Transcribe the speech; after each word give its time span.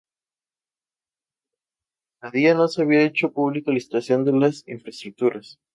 A 2.21 2.31
día 2.31 2.55
no 2.55 2.67
se 2.67 2.81
había 2.81 3.03
hecho 3.03 3.31
público 3.33 3.71
la 3.71 3.79
situación 3.79 4.25
de 4.25 4.31
las 4.31 4.67
infraestructuras 4.67 5.59